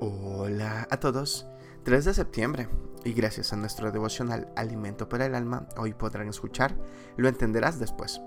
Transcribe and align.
Hola 0.00 0.86
a 0.92 1.00
todos. 1.00 1.48
3 1.82 2.04
de 2.04 2.14
septiembre 2.14 2.68
y 3.04 3.14
gracias 3.14 3.52
a 3.52 3.56
nuestro 3.56 3.90
devocional 3.90 4.52
Alimento 4.54 5.08
para 5.08 5.26
el 5.26 5.34
Alma, 5.34 5.66
hoy 5.76 5.92
podrán 5.92 6.28
escuchar 6.28 6.76
Lo 7.16 7.28
entenderás 7.28 7.80
después. 7.80 8.20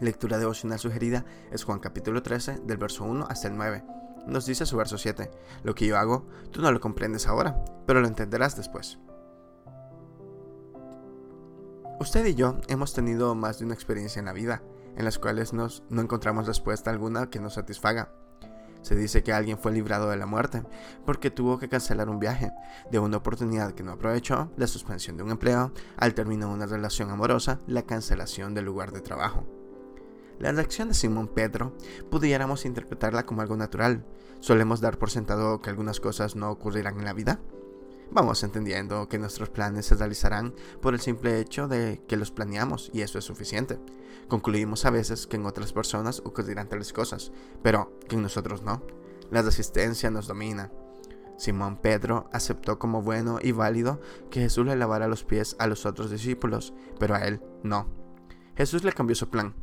Lectura 0.00 0.38
devocional 0.38 0.78
sugerida 0.78 1.26
es 1.50 1.64
Juan 1.64 1.80
capítulo 1.80 2.22
13 2.22 2.60
del 2.64 2.78
verso 2.78 3.04
1 3.04 3.26
hasta 3.28 3.48
el 3.48 3.58
9. 3.58 3.84
Nos 4.26 4.46
dice 4.46 4.64
su 4.64 4.78
verso 4.78 4.96
7, 4.96 5.30
lo 5.64 5.74
que 5.74 5.86
yo 5.86 5.98
hago, 5.98 6.26
tú 6.50 6.62
no 6.62 6.72
lo 6.72 6.80
comprendes 6.80 7.26
ahora, 7.26 7.62
pero 7.86 8.00
lo 8.00 8.08
entenderás 8.08 8.56
después. 8.56 8.98
Usted 12.00 12.24
y 12.24 12.34
yo 12.34 12.56
hemos 12.68 12.94
tenido 12.94 13.34
más 13.34 13.58
de 13.58 13.66
una 13.66 13.74
experiencia 13.74 14.18
en 14.18 14.24
la 14.24 14.32
vida, 14.32 14.62
en 14.96 15.04
las 15.04 15.18
cuales 15.18 15.52
nos, 15.52 15.82
no 15.90 16.00
encontramos 16.00 16.46
respuesta 16.46 16.90
alguna 16.90 17.28
que 17.28 17.38
nos 17.38 17.54
satisfaga. 17.54 18.14
Se 18.82 18.96
dice 18.96 19.22
que 19.22 19.32
alguien 19.32 19.58
fue 19.58 19.72
librado 19.72 20.10
de 20.10 20.16
la 20.16 20.26
muerte 20.26 20.62
porque 21.04 21.30
tuvo 21.30 21.58
que 21.58 21.68
cancelar 21.68 22.08
un 22.08 22.18
viaje, 22.18 22.50
de 22.90 22.98
una 22.98 23.18
oportunidad 23.18 23.72
que 23.72 23.82
no 23.82 23.92
aprovechó, 23.92 24.50
la 24.56 24.66
suspensión 24.66 25.16
de 25.16 25.22
un 25.22 25.30
empleo, 25.30 25.72
al 25.96 26.14
término 26.14 26.48
de 26.48 26.54
una 26.54 26.66
relación 26.66 27.10
amorosa, 27.10 27.60
la 27.66 27.82
cancelación 27.82 28.54
del 28.54 28.64
lugar 28.64 28.92
de 28.92 29.00
trabajo. 29.00 29.46
La 30.38 30.52
reacción 30.52 30.88
de 30.88 30.94
Simón 30.94 31.28
Pedro 31.28 31.76
pudiéramos 32.10 32.64
interpretarla 32.64 33.26
como 33.26 33.42
algo 33.42 33.56
natural. 33.56 34.06
Solemos 34.40 34.80
dar 34.80 34.98
por 34.98 35.10
sentado 35.10 35.60
que 35.60 35.68
algunas 35.68 36.00
cosas 36.00 36.34
no 36.34 36.50
ocurrirán 36.50 36.98
en 36.98 37.04
la 37.04 37.12
vida 37.12 37.40
vamos 38.10 38.42
entendiendo 38.42 39.08
que 39.08 39.18
nuestros 39.18 39.50
planes 39.50 39.86
se 39.86 39.94
realizarán 39.94 40.54
por 40.80 40.94
el 40.94 41.00
simple 41.00 41.40
hecho 41.40 41.68
de 41.68 42.02
que 42.08 42.16
los 42.16 42.30
planeamos 42.30 42.90
y 42.92 43.02
eso 43.02 43.18
es 43.18 43.24
suficiente. 43.24 43.78
Concluimos 44.28 44.84
a 44.84 44.90
veces 44.90 45.26
que 45.26 45.36
en 45.36 45.46
otras 45.46 45.72
personas 45.72 46.20
ocurrirán 46.24 46.68
tales 46.68 46.92
cosas, 46.92 47.32
pero 47.62 47.98
que 48.08 48.16
en 48.16 48.22
nosotros 48.22 48.62
no. 48.62 48.82
La 49.30 49.42
resistencia 49.42 50.10
nos 50.10 50.26
domina. 50.26 50.70
Simón 51.36 51.78
Pedro 51.78 52.28
aceptó 52.32 52.78
como 52.78 53.02
bueno 53.02 53.38
y 53.42 53.52
válido 53.52 54.00
que 54.30 54.40
Jesús 54.40 54.66
le 54.66 54.76
lavara 54.76 55.08
los 55.08 55.24
pies 55.24 55.56
a 55.58 55.66
los 55.66 55.86
otros 55.86 56.10
discípulos, 56.10 56.74
pero 56.98 57.14
a 57.14 57.20
él 57.20 57.40
no. 57.62 57.88
Jesús 58.56 58.84
le 58.84 58.92
cambió 58.92 59.16
su 59.16 59.30
plan. 59.30 59.54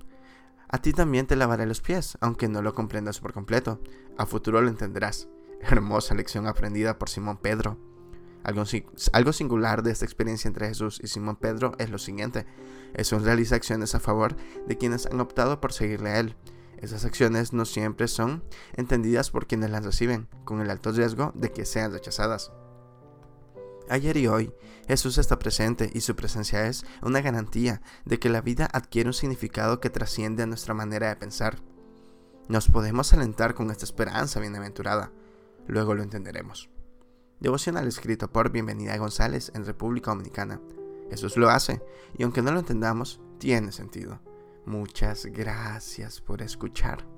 A 0.70 0.80
ti 0.80 0.92
también 0.92 1.28
te 1.28 1.36
lavaré 1.36 1.66
los 1.66 1.82
pies, 1.82 2.18
aunque 2.20 2.48
no 2.48 2.62
lo 2.62 2.74
comprendas 2.74 3.20
por 3.20 3.32
completo. 3.32 3.80
A 4.18 4.26
futuro 4.26 4.62
lo 4.62 4.70
entenderás. 4.70 5.30
Hermosa 5.62 6.16
lección 6.16 6.48
aprendida 6.48 6.98
por 6.98 7.10
Simón 7.10 7.38
Pedro. 7.38 7.78
Algo, 8.48 9.34
singular 9.34 9.84
de 9.84 9.92
esta 9.92 10.06
experiencia 10.06 10.48
entre 10.48 10.70
Jesús 10.70 11.02
y 11.04 11.08
Simón 11.08 11.36
Pedro 11.36 11.74
es 11.80 11.90
lo 11.90 11.98
siguiente. 11.98 12.46
Jesús 12.96 13.24
realiza 13.24 13.56
acciones 13.56 13.94
a 13.94 14.00
favor 14.00 14.38
de 14.66 14.78
quienes 14.78 15.06
han 15.06 15.20
optado 15.20 15.60
por 15.60 15.74
seguirle 15.74 16.12
a 16.12 16.20
Él. 16.20 16.38
Esas 16.78 17.04
acciones 17.04 17.52
no 17.52 17.66
siempre 17.66 18.08
son 18.08 18.46
entendidas 18.74 19.32
por 19.32 19.48
quienes 19.48 19.70
las 19.70 19.84
reciben, 19.84 20.30
con 20.46 20.62
el 20.62 20.70
alto 20.70 20.94
riesgo 20.94 21.34
de 21.36 21.52
que 21.52 21.66
sean 21.66 21.92
rechazadas. 21.92 22.54
Ayer 23.90 24.16
y 24.16 24.28
hoy, 24.28 24.54
Jesús 24.88 25.18
está 25.18 25.38
presente 25.40 25.92
y 25.94 26.00
su 26.00 26.16
presencia 26.16 26.68
es 26.68 26.86
una 27.02 27.20
garantía 27.20 27.82
de 28.06 28.18
que 28.18 28.30
la 28.30 28.40
vida 28.40 28.70
adquiere 28.72 29.10
un 29.10 29.14
significado 29.14 29.82
que 29.82 29.90
trasciende 29.90 30.44
a 30.44 30.48
nuestra 30.48 30.74
manera 30.74 31.10
de 31.10 31.18
pensar. 31.18 31.58
Nos 32.48 32.70
podemos 32.70 33.12
alentar 33.12 33.56
con 33.56 33.72
esta 33.72 33.84
esperanza 33.84 34.40
bienaventurada. 34.40 35.12
Luego 35.68 35.96
lo 35.96 36.04
entenderemos. 36.04 36.70
Devocional 37.40 37.88
escrito 37.88 38.32
por 38.32 38.52
Bienvenida 38.52 38.98
González 38.98 39.52
en 39.54 39.64
República 39.64 40.10
Dominicana. 40.10 40.60
Jesús 41.12 41.38
lo 41.38 41.50
hace 41.50 41.82
y 42.18 42.24
aunque 42.24 42.42
no 42.42 42.52
lo 42.52 42.60
entendamos, 42.60 43.22
tiene 43.38 43.72
sentido. 43.72 44.20
Muchas 44.66 45.28
gracias 45.28 46.20
por 46.20 46.42
escuchar. 46.42 47.17